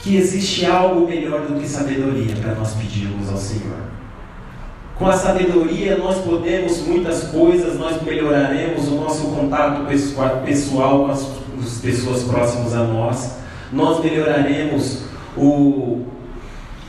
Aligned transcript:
que 0.00 0.16
existe 0.16 0.64
algo 0.64 1.06
melhor 1.06 1.42
do 1.42 1.60
que 1.60 1.68
sabedoria 1.68 2.34
para 2.36 2.54
nós 2.54 2.74
pedirmos 2.74 3.28
ao 3.28 3.36
Senhor. 3.36 3.76
Com 4.98 5.06
a 5.06 5.12
sabedoria, 5.12 5.96
nós 5.96 6.18
podemos 6.18 6.78
muitas 6.86 7.24
coisas, 7.24 7.78
nós 7.78 8.02
melhoraremos 8.02 8.88
o 8.88 8.96
nosso 8.96 9.28
contato 9.28 9.86
pessoal 10.44 11.04
com 11.04 11.10
as 11.10 11.26
pessoas 11.80 12.22
próximas 12.24 12.74
a 12.74 12.84
nós, 12.84 13.36
nós 13.72 14.02
melhoraremos 14.02 15.02
o, 15.36 16.04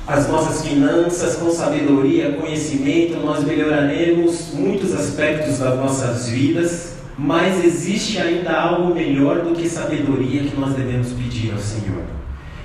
as 0.07 0.27
nossas 0.27 0.65
finanças 0.65 1.35
com 1.35 1.51
sabedoria, 1.51 2.33
conhecimento, 2.33 3.17
nós 3.17 3.43
melhoraremos 3.43 4.53
muitos 4.53 4.93
aspectos 4.93 5.59
das 5.59 5.77
nossas 5.77 6.29
vidas, 6.29 6.95
mas 7.17 7.63
existe 7.63 8.17
ainda 8.19 8.51
algo 8.51 8.93
melhor 8.93 9.41
do 9.41 9.53
que 9.53 9.69
sabedoria 9.69 10.43
que 10.43 10.59
nós 10.59 10.73
devemos 10.73 11.09
pedir 11.13 11.51
ao 11.51 11.59
Senhor. 11.59 12.20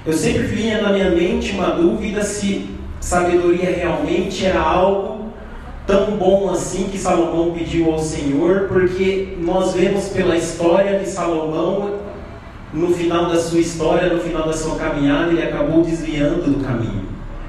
Eu 0.07 0.13
sempre 0.13 0.43
vinha 0.43 0.81
na 0.81 0.93
minha 0.93 1.11
mente 1.11 1.51
uma 1.51 1.71
dúvida 1.71 2.23
se 2.23 2.67
sabedoria 3.01 3.71
realmente 3.71 4.47
era 4.47 4.61
algo 4.61 5.33
tão 5.85 6.13
bom 6.13 6.49
assim 6.49 6.85
que 6.85 6.97
Salomão 6.97 7.53
pediu 7.53 7.93
ao 7.93 7.99
Senhor, 7.99 8.69
porque 8.69 9.37
nós 9.41 9.75
vemos 9.75 10.09
pela 10.09 10.37
história 10.37 11.01
que 11.01 11.09
Salomão, 11.09 11.99
no 12.73 12.95
final 12.95 13.27
da 13.27 13.37
sua 13.37 13.59
história, 13.59 14.13
no 14.13 14.21
final 14.21 14.47
da 14.47 14.53
sua 14.53 14.77
caminhada, 14.77 15.33
ele 15.33 15.43
acabou 15.43 15.83
desviando 15.83 16.53
do 16.53 16.65
caminho. 16.65 17.05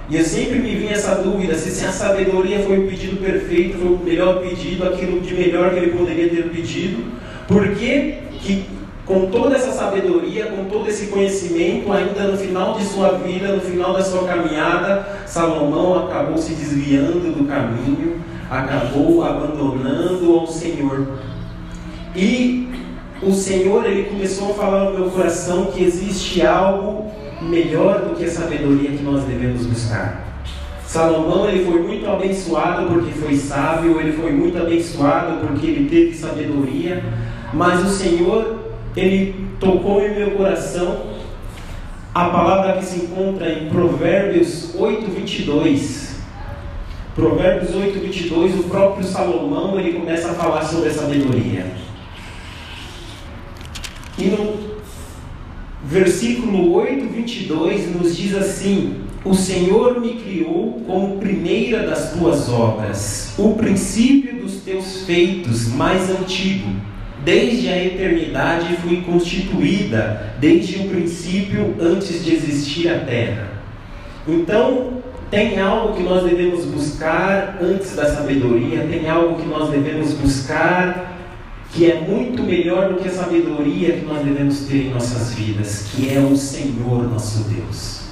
E 0.09 0.15
eu 0.15 0.23
sempre 0.23 0.57
me 0.57 0.75
vinha 0.75 0.93
essa 0.93 1.15
dúvida 1.15 1.53
se, 1.53 1.85
a 1.85 1.91
sabedoria 1.91 2.59
foi 2.59 2.79
o 2.79 2.87
pedido 2.87 3.17
perfeito, 3.17 3.77
foi 3.77 3.87
o 3.87 3.99
melhor 3.99 4.41
pedido, 4.41 4.87
aquilo 4.87 5.19
de 5.21 5.33
melhor 5.35 5.71
que 5.71 5.77
ele 5.77 5.91
poderia 5.91 6.29
ter 6.29 6.49
pedido, 6.49 7.03
por 7.47 7.67
que, 7.75 8.15
que 8.39 8.65
com 9.07 9.27
toda 9.27 9.55
essa 9.55 9.71
sabedoria, 9.71 10.47
com 10.47 10.65
todo 10.65 10.89
esse 10.89 11.07
conhecimento, 11.07 11.91
ainda 11.93 12.23
no 12.23 12.37
final 12.37 12.73
de 12.73 12.83
sua 12.83 13.13
vida, 13.13 13.53
no 13.53 13.61
final 13.61 13.93
da 13.93 14.03
sua 14.03 14.27
caminhada, 14.27 15.07
Salomão 15.25 16.05
acabou 16.05 16.37
se 16.37 16.53
desviando 16.53 17.33
do 17.33 17.45
caminho, 17.45 18.19
acabou 18.49 19.23
abandonando 19.23 20.33
ao 20.33 20.45
Senhor. 20.45 21.07
E 22.13 22.67
o 23.23 23.31
Senhor 23.31 23.85
ele 23.85 24.09
começou 24.09 24.51
a 24.51 24.55
falar 24.55 24.91
no 24.91 24.99
meu 24.99 25.09
coração 25.09 25.67
que 25.67 25.81
existe 25.81 26.45
algo 26.45 27.09
melhor 27.41 28.01
do 28.01 28.15
que 28.15 28.25
a 28.25 28.29
sabedoria 28.29 28.91
que 28.91 29.03
nós 29.03 29.23
devemos 29.23 29.65
buscar. 29.65 30.25
Salomão 30.85 31.47
ele 31.47 31.63
foi 31.63 31.81
muito 31.81 32.09
abençoado 32.09 32.87
porque 32.87 33.11
foi 33.11 33.35
sábio, 33.35 34.01
ele 34.01 34.13
foi 34.13 34.31
muito 34.31 34.57
abençoado 34.57 35.45
porque 35.45 35.67
ele 35.67 35.89
teve 35.89 36.13
sabedoria, 36.13 37.03
mas 37.53 37.85
o 37.85 37.89
Senhor 37.89 38.66
ele 38.97 39.35
tocou 39.59 40.01
em 40.01 40.15
meu 40.15 40.31
coração 40.31 41.17
a 42.13 42.29
palavra 42.29 42.77
que 42.77 42.85
se 42.85 42.97
encontra 42.97 43.47
em 43.47 43.69
Provérbios 43.69 44.73
8, 44.75 45.11
22. 45.11 46.17
Provérbios 47.13 47.75
8, 47.75 47.99
22, 47.99 48.59
o 48.59 48.63
próprio 48.63 49.05
Salomão 49.05 49.79
ele 49.79 49.99
começa 49.99 50.31
a 50.31 50.33
falar 50.33 50.63
sobre 50.63 50.89
a 50.89 50.93
sabedoria. 50.93 51.65
E 54.17 54.25
no 54.25 54.77
versículo 55.83 56.73
8, 56.73 57.07
22 57.07 57.95
nos 57.95 58.17
diz 58.17 58.35
assim: 58.35 59.01
O 59.23 59.35
Senhor 59.35 59.99
me 59.99 60.15
criou 60.15 60.81
como 60.87 61.17
primeira 61.17 61.85
das 61.85 62.13
tuas 62.13 62.49
obras, 62.49 63.35
o 63.37 63.53
princípio 63.53 64.41
dos 64.41 64.61
teus 64.61 65.03
feitos 65.03 65.67
mais 65.67 66.09
antigo 66.09 66.96
Desde 67.27 67.67
a 67.67 67.83
eternidade 67.83 68.77
fui 68.77 69.01
constituída, 69.01 70.33
desde 70.39 70.77
o 70.77 70.87
princípio, 70.87 71.75
antes 71.77 72.23
de 72.23 72.33
existir 72.33 72.87
a 72.87 72.99
terra. 72.99 73.49
Então, 74.25 75.03
tem 75.29 75.59
algo 75.59 75.93
que 75.97 76.03
nós 76.03 76.23
devemos 76.23 76.63
buscar 76.63 77.57
antes 77.61 77.97
da 77.97 78.05
sabedoria, 78.05 78.87
tem 78.89 79.09
algo 79.09 79.41
que 79.41 79.45
nós 79.45 79.69
devemos 79.69 80.13
buscar 80.13 81.17
que 81.73 81.91
é 81.91 81.99
muito 81.99 82.43
melhor 82.43 82.93
do 82.93 82.95
que 83.01 83.09
a 83.09 83.11
sabedoria 83.11 83.91
que 83.91 84.05
nós 84.05 84.23
devemos 84.23 84.61
ter 84.61 84.85
em 84.85 84.93
nossas 84.93 85.33
vidas, 85.33 85.89
que 85.91 86.09
é 86.09 86.21
o 86.21 86.33
Senhor 86.33 87.09
nosso 87.09 87.43
Deus. 87.49 88.06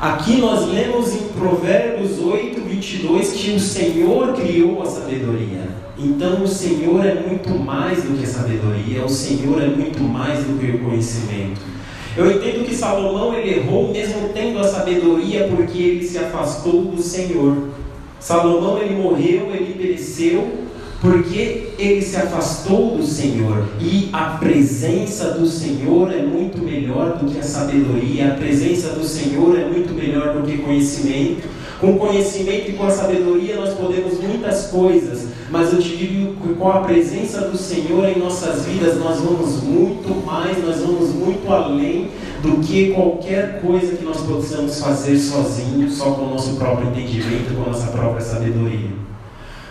Aqui 0.00 0.38
nós 0.38 0.68
lemos 0.68 1.14
em 1.14 1.28
Provérbios 1.28 2.18
8, 2.18 2.60
22 2.60 3.32
que 3.32 3.50
o 3.52 3.60
Senhor 3.60 4.32
criou 4.34 4.82
a 4.82 4.86
sabedoria. 4.86 5.68
Então 5.96 6.42
o 6.42 6.48
Senhor 6.48 7.06
é 7.06 7.14
muito 7.14 7.50
mais 7.50 8.02
do 8.02 8.18
que 8.18 8.24
a 8.24 8.26
sabedoria, 8.26 9.04
o 9.04 9.08
Senhor 9.08 9.62
é 9.62 9.68
muito 9.68 10.02
mais 10.02 10.40
do 10.40 10.58
que 10.58 10.72
o 10.72 10.78
conhecimento. 10.80 11.60
Eu 12.16 12.30
entendo 12.30 12.64
que 12.64 12.74
Salomão 12.74 13.34
ele 13.34 13.54
errou 13.58 13.92
mesmo 13.92 14.30
tendo 14.34 14.58
a 14.58 14.64
sabedoria 14.64 15.48
porque 15.48 15.78
ele 15.78 16.04
se 16.04 16.18
afastou 16.18 16.82
do 16.82 17.00
Senhor. 17.00 17.68
Salomão 18.18 18.78
ele 18.78 18.96
morreu, 18.96 19.50
ele 19.54 19.74
pereceu 19.78 20.64
porque 21.04 21.68
ele 21.78 22.00
se 22.00 22.16
afastou 22.16 22.96
do 22.96 23.06
Senhor 23.06 23.68
e 23.78 24.08
a 24.10 24.38
presença 24.38 25.32
do 25.32 25.46
Senhor 25.46 26.10
é 26.10 26.22
muito 26.22 26.64
melhor 26.64 27.18
do 27.18 27.30
que 27.30 27.38
a 27.38 27.42
sabedoria, 27.42 28.28
a 28.28 28.34
presença 28.36 28.88
do 28.88 29.04
Senhor 29.04 29.54
é 29.58 29.66
muito 29.66 29.92
melhor 29.92 30.32
do 30.32 30.42
que 30.48 30.56
conhecimento. 30.56 31.46
Com 31.78 31.98
conhecimento 31.98 32.70
e 32.70 32.72
com 32.72 32.86
a 32.86 32.90
sabedoria 32.90 33.56
nós 33.56 33.74
podemos 33.74 34.18
muitas 34.18 34.68
coisas, 34.68 35.26
mas 35.50 35.74
eu 35.74 35.78
te 35.78 35.94
digo 35.94 36.36
que 36.36 36.54
com 36.54 36.70
a 36.70 36.80
presença 36.80 37.42
do 37.50 37.58
Senhor 37.58 38.08
em 38.08 38.18
nossas 38.18 38.64
vidas 38.64 38.98
nós 38.98 39.20
vamos 39.20 39.62
muito 39.62 40.24
mais, 40.24 40.56
nós 40.64 40.80
vamos 40.80 41.10
muito 41.10 41.52
além 41.52 42.08
do 42.40 42.62
que 42.66 42.92
qualquer 42.92 43.60
coisa 43.60 43.94
que 43.94 44.04
nós 44.04 44.22
possamos 44.22 44.80
fazer 44.80 45.18
sozinhos, 45.18 45.98
só 45.98 46.12
com 46.12 46.22
o 46.22 46.30
nosso 46.30 46.56
próprio 46.56 46.88
entendimento, 46.88 47.54
com 47.54 47.64
a 47.64 47.72
nossa 47.74 47.88
própria 47.88 48.22
sabedoria. 48.22 49.13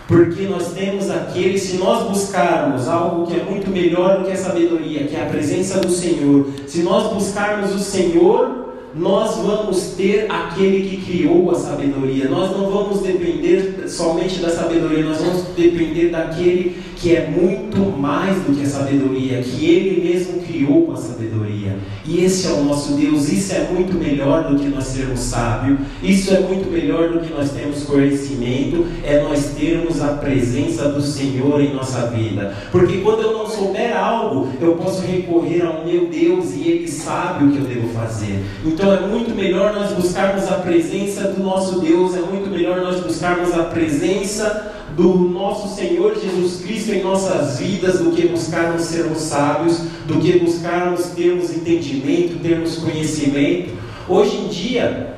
Porque 0.06 0.42
nós 0.42 0.72
temos 0.72 1.10
aquele, 1.10 1.58
se 1.58 1.78
nós 1.78 2.06
buscarmos 2.08 2.88
algo 2.88 3.26
que 3.26 3.40
é 3.40 3.42
muito 3.42 3.70
melhor 3.70 4.18
do 4.18 4.26
que 4.26 4.32
a 4.32 4.36
sabedoria, 4.36 5.04
que 5.04 5.16
é 5.16 5.22
a 5.22 5.26
presença 5.26 5.80
do 5.80 5.90
Senhor, 5.90 6.46
se 6.66 6.82
nós 6.82 7.12
buscarmos 7.12 7.74
o 7.74 7.78
Senhor, 7.78 8.64
nós 8.94 9.36
vamos 9.38 9.94
ter 9.96 10.30
aquele 10.30 10.88
que 10.88 10.98
criou 10.98 11.50
a 11.50 11.54
sabedoria. 11.54 12.28
Nós 12.28 12.50
não 12.50 12.70
vamos 12.70 13.00
depender 13.00 13.88
somente 13.88 14.38
da 14.40 14.50
sabedoria, 14.50 15.04
nós 15.04 15.18
vamos 15.18 15.42
depender 15.56 16.10
daquele 16.10 16.76
que 17.04 17.14
é 17.14 17.28
muito 17.28 17.80
mais 18.00 18.34
do 18.44 18.56
que 18.56 18.62
a 18.62 18.66
sabedoria, 18.66 19.42
que 19.42 19.66
ele 19.66 20.08
mesmo 20.08 20.40
criou 20.40 20.90
a 20.90 20.96
sabedoria. 20.96 21.76
E 22.06 22.24
esse 22.24 22.46
é 22.46 22.52
o 22.52 22.64
nosso 22.64 22.94
Deus, 22.94 23.30
isso 23.30 23.52
é 23.52 23.68
muito 23.70 23.92
melhor 23.92 24.44
do 24.44 24.58
que 24.58 24.68
nós 24.68 24.84
sermos 24.84 25.20
sábios, 25.20 25.80
isso 26.02 26.32
é 26.32 26.40
muito 26.40 26.72
melhor 26.72 27.10
do 27.10 27.20
que 27.20 27.30
nós 27.30 27.50
termos 27.50 27.82
conhecimento, 27.82 28.86
é 29.04 29.20
nós 29.20 29.50
termos 29.54 30.00
a 30.00 30.14
presença 30.14 30.88
do 30.88 31.02
Senhor 31.02 31.60
em 31.60 31.74
nossa 31.74 32.06
vida. 32.06 32.54
Porque 32.72 32.96
quando 33.02 33.20
eu 33.20 33.34
não 33.34 33.46
souber 33.50 33.94
algo, 33.94 34.48
eu 34.58 34.72
posso 34.76 35.02
recorrer 35.02 35.60
ao 35.60 35.84
meu 35.84 36.06
Deus 36.06 36.54
e 36.54 36.70
ele 36.70 36.88
sabe 36.88 37.44
o 37.44 37.50
que 37.50 37.58
eu 37.58 37.64
devo 37.64 37.88
fazer. 37.88 38.42
Então 38.64 38.90
é 38.90 39.00
muito 39.00 39.34
melhor 39.34 39.74
nós 39.74 39.92
buscarmos 39.92 40.50
a 40.50 40.54
presença 40.54 41.24
do 41.24 41.42
nosso 41.42 41.80
Deus, 41.80 42.16
é 42.16 42.20
muito 42.20 42.48
melhor 42.48 42.80
nós 42.80 42.98
buscarmos 43.00 43.52
a 43.52 43.64
presença 43.64 44.72
do 44.96 45.14
nosso 45.14 45.74
Senhor 45.74 46.14
Jesus 46.14 46.62
Cristo 46.62 46.92
em 46.92 47.02
nossas 47.02 47.58
vidas 47.58 47.98
do 47.98 48.12
que 48.12 48.28
buscarmos 48.28 48.82
sermos 48.82 49.18
sábios, 49.18 49.78
do 50.06 50.18
que 50.20 50.38
buscarmos 50.38 51.06
termos 51.06 51.50
entendimento, 51.50 52.40
termos 52.40 52.76
conhecimento. 52.76 53.72
Hoje 54.08 54.36
em 54.36 54.48
dia, 54.48 55.14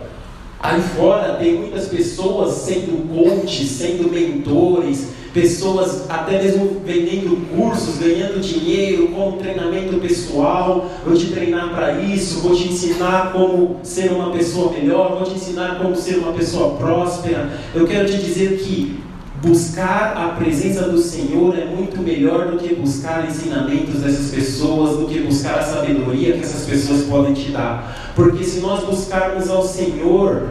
aí 0.61 0.81
fora 0.81 1.35
tem 1.35 1.59
muitas 1.59 1.87
pessoas 1.89 2.55
sendo 2.55 3.07
coaches, 3.13 3.69
sendo 3.69 4.11
mentores, 4.11 5.09
pessoas 5.35 6.09
até 6.09 6.43
mesmo 6.43 6.81
vendendo 6.83 7.37
cursos, 7.55 7.99
ganhando 7.99 8.41
dinheiro 8.41 9.09
com 9.09 9.33
treinamento 9.33 9.99
pessoal. 9.99 10.91
Vou 11.05 11.15
te 11.15 11.27
treinar 11.27 11.75
para 11.75 12.01
isso, 12.01 12.41
vou 12.41 12.57
te 12.57 12.69
ensinar 12.69 13.33
como 13.33 13.77
ser 13.83 14.11
uma 14.13 14.31
pessoa 14.31 14.73
melhor, 14.73 15.19
vou 15.19 15.25
te 15.25 15.35
ensinar 15.35 15.79
como 15.79 15.95
ser 15.95 16.17
uma 16.17 16.33
pessoa 16.33 16.77
próspera. 16.77 17.51
Eu 17.75 17.87
quero 17.87 18.07
te 18.07 18.17
dizer 18.17 18.57
que 18.57 19.05
Buscar 19.43 20.17
a 20.17 20.29
presença 20.29 20.89
do 20.89 20.99
Senhor 20.99 21.59
é 21.59 21.67
muito 21.67 22.01
melhor 22.01 22.49
do 22.49 22.59
que 22.59 22.75
buscar 22.75 23.27
ensinamentos 23.29 24.01
dessas 24.01 24.31
pessoas, 24.31 24.99
do 24.99 25.07
que 25.07 25.21
buscar 25.21 25.59
a 25.59 25.63
sabedoria 25.63 26.33
que 26.33 26.43
essas 26.43 26.67
pessoas 26.67 27.03
podem 27.03 27.35
te 27.35 27.51
dar. 27.51 28.13
Porque 28.15 28.43
se 28.43 28.61
nós 28.61 28.85
buscarmos 28.85 29.51
ao 29.51 29.63
Senhor, 29.63 30.49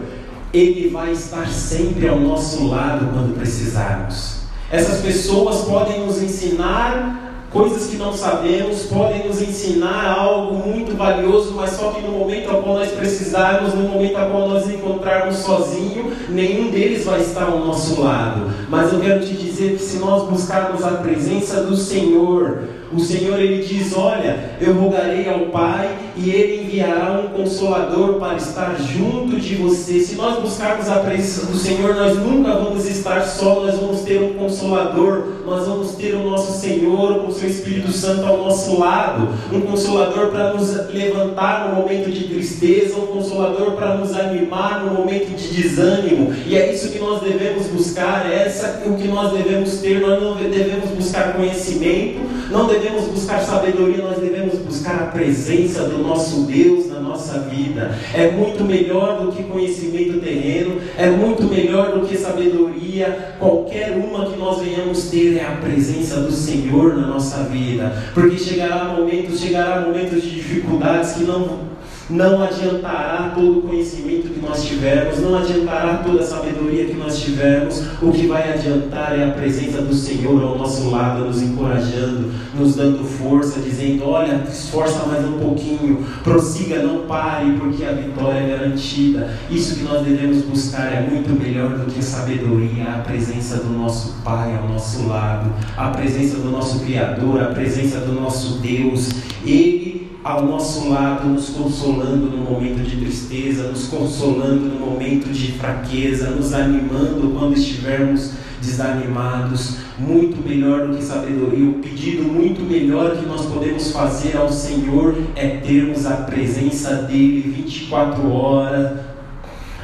Ele 0.54 0.90
vai 0.90 1.12
estar 1.14 1.48
sempre 1.48 2.08
ao 2.08 2.20
nosso 2.20 2.68
lado 2.68 3.08
quando 3.12 3.36
precisarmos. 3.36 4.42
Essas 4.72 5.02
pessoas 5.02 5.66
podem 5.66 6.06
nos 6.06 6.22
ensinar 6.22 7.35
coisas 7.56 7.88
que 7.88 7.96
não 7.96 8.12
sabemos, 8.12 8.84
podem 8.84 9.26
nos 9.26 9.42
ensinar 9.42 10.10
algo 10.10 10.56
muito 10.56 10.94
valioso, 10.98 11.54
mas 11.54 11.70
só 11.70 11.92
que 11.92 12.02
no 12.02 12.12
momento 12.12 12.50
ao 12.52 12.62
qual 12.62 12.76
nós 12.76 12.92
precisarmos, 12.92 13.74
no 13.74 13.84
momento 13.84 14.18
ao 14.18 14.30
qual 14.30 14.50
nós 14.50 14.70
encontrarmos 14.70 15.38
sozinho, 15.38 16.12
nenhum 16.28 16.70
deles 16.70 17.06
vai 17.06 17.22
estar 17.22 17.46
ao 17.46 17.60
nosso 17.60 18.02
lado. 18.02 18.52
Mas 18.70 18.92
eu 18.92 19.00
quero 19.00 19.26
te 19.26 19.34
dizer 19.34 19.78
que 19.78 19.82
se 19.82 20.00
nós 20.00 20.30
buscarmos 20.30 20.84
a 20.84 20.92
presença 20.96 21.64
do 21.64 21.78
Senhor, 21.78 22.60
o 22.96 23.00
Senhor 23.00 23.40
ele 23.40 23.64
diz: 23.64 23.96
Olha, 23.96 24.52
eu 24.62 24.74
rogarei 24.74 25.28
ao 25.28 25.48
Pai 25.48 25.94
e 26.16 26.30
ele 26.30 26.64
enviará 26.64 27.22
um 27.26 27.28
consolador 27.38 28.14
para 28.14 28.36
estar 28.38 28.76
junto 28.80 29.36
de 29.38 29.56
você. 29.56 30.00
Se 30.00 30.16
nós 30.16 30.40
buscarmos 30.40 30.90
a 30.90 31.00
presença 31.00 31.46
do 31.48 31.58
Senhor, 31.58 31.94
nós 31.96 32.18
nunca 32.18 32.54
vamos 32.54 32.86
estar 32.88 33.22
só, 33.24 33.62
nós 33.66 33.76
vamos 33.76 34.02
ter 34.02 34.22
um 34.22 34.34
consolador, 34.36 35.24
nós 35.46 35.68
vamos 35.68 35.92
ter 35.96 36.16
o 36.16 36.30
nosso 36.30 36.58
Senhor 36.60 37.20
com 37.20 37.28
o 37.28 37.34
seu 37.34 37.50
Espírito 37.50 37.92
Santo 37.92 38.26
ao 38.26 38.38
nosso 38.38 38.80
lado, 38.80 39.28
um 39.52 39.62
consolador 39.62 40.28
para 40.28 40.54
nos 40.54 40.72
levantar 40.94 41.68
no 41.68 41.82
momento 41.82 42.10
de 42.10 42.30
tristeza, 42.30 42.96
um 42.96 43.08
consolador 43.08 43.74
para 43.74 43.96
nos 43.96 44.14
animar 44.14 44.86
no 44.86 44.94
momento 44.94 45.36
de 45.36 45.62
desânimo. 45.62 46.34
E 46.46 46.58
é 46.58 46.74
isso 46.74 46.90
que 46.90 47.00
nós 47.00 47.22
devemos 47.22 47.68
buscar, 47.68 48.32
é 48.32 48.46
essa 48.46 48.84
o 48.86 48.96
que 48.96 49.08
nós 49.08 49.34
devemos 49.34 49.80
ter, 49.80 50.00
nós 50.00 50.22
não 50.22 50.36
devemos 50.36 50.90
buscar 50.92 51.34
conhecimento, 51.34 52.22
não 52.50 52.68
devemos 52.68 52.85
buscar 52.92 53.40
sabedoria, 53.42 54.04
nós 54.04 54.20
devemos 54.20 54.60
buscar 54.60 54.96
a 54.96 55.06
presença 55.08 55.84
do 55.84 56.00
nosso 56.00 56.42
Deus 56.42 56.88
na 56.88 57.00
nossa 57.00 57.40
vida. 57.40 57.98
É 58.14 58.32
muito 58.32 58.64
melhor 58.64 59.22
do 59.22 59.32
que 59.32 59.44
conhecimento 59.44 60.20
terreno, 60.20 60.80
é 60.98 61.10
muito 61.10 61.44
melhor 61.44 61.98
do 61.98 62.06
que 62.06 62.18
sabedoria. 62.18 63.36
Qualquer 63.40 63.92
uma 63.92 64.26
que 64.26 64.38
nós 64.38 64.62
venhamos 64.62 65.10
ter 65.10 65.38
é 65.38 65.46
a 65.46 65.58
presença 65.58 66.22
do 66.22 66.32
Senhor 66.32 66.96
na 66.96 67.08
nossa 67.08 67.44
vida. 67.44 67.92
Porque 68.14 68.38
chegará 68.38 68.86
momentos, 68.86 69.40
chegará 69.40 69.82
momentos 69.82 70.22
de 70.22 70.32
dificuldades 70.32 71.14
que 71.14 71.24
não 71.24 71.75
não 72.10 72.44
adiantará 72.44 73.32
todo 73.34 73.60
o 73.60 73.62
conhecimento 73.64 74.30
que 74.30 74.40
nós 74.40 74.64
tivermos, 74.64 75.20
não 75.20 75.38
adiantará 75.38 75.98
toda 76.06 76.22
a 76.22 76.26
sabedoria 76.26 76.86
que 76.86 76.94
nós 76.94 77.20
tivermos. 77.20 77.82
O 78.02 78.12
que 78.12 78.28
vai 78.28 78.54
adiantar 78.54 79.18
é 79.18 79.28
a 79.28 79.32
presença 79.32 79.82
do 79.82 79.94
Senhor 79.94 80.42
ao 80.44 80.58
nosso 80.58 80.90
lado, 80.90 81.26
nos 81.26 81.42
encorajando, 81.42 82.32
nos 82.58 82.76
dando 82.76 83.04
força, 83.04 83.60
dizendo: 83.60 84.08
Olha, 84.08 84.44
esforça 84.48 85.06
mais 85.08 85.26
um 85.26 85.40
pouquinho, 85.40 86.06
prossiga, 86.24 86.84
não 86.84 87.08
pare, 87.08 87.54
porque 87.54 87.84
a 87.84 87.94
vitória 87.94 88.40
é 88.40 88.58
garantida. 88.58 89.34
Isso 89.50 89.76
que 89.76 89.84
nós 89.84 90.06
devemos 90.06 90.44
buscar 90.44 90.94
é 90.94 91.02
muito 91.02 91.32
melhor 91.32 91.70
do 91.70 91.92
que 91.92 92.00
a 92.00 92.04
sabedoria, 92.04 92.84
a 92.84 93.00
presença 93.00 93.58
do 93.58 93.70
nosso 93.70 94.16
Pai 94.24 94.56
ao 94.56 94.68
nosso 94.68 95.08
lado, 95.08 95.52
a 95.78 95.90
presença 95.90 96.38
do 96.38 96.50
nosso 96.50 96.80
Criador, 96.80 97.42
a 97.42 97.48
presença 97.48 98.00
do 98.00 98.14
nosso 98.14 98.60
Deus. 98.60 99.10
Ele 99.46 99.85
ao 100.26 100.44
nosso 100.44 100.90
lado, 100.90 101.30
nos 101.30 101.50
consolando 101.50 102.26
no 102.26 102.38
momento 102.38 102.82
de 102.82 102.98
tristeza, 102.98 103.70
nos 103.70 103.86
consolando 103.86 104.62
no 104.62 104.84
momento 104.84 105.32
de 105.32 105.52
fraqueza, 105.52 106.32
nos 106.32 106.52
animando 106.52 107.32
quando 107.38 107.54
estivermos 107.54 108.32
desanimados. 108.60 109.78
Muito 110.00 110.44
melhor 110.44 110.88
do 110.88 110.98
que 110.98 111.04
sabedoria, 111.04 111.70
o 111.70 111.74
pedido 111.76 112.24
muito 112.24 112.62
melhor 112.62 113.16
que 113.16 113.26
nós 113.28 113.46
podemos 113.46 113.92
fazer 113.92 114.36
ao 114.36 114.52
Senhor 114.52 115.16
é 115.36 115.58
termos 115.58 116.08
a 116.08 116.16
presença 116.16 117.04
dEle 117.04 117.42
24 117.42 118.28
horas 118.32 119.05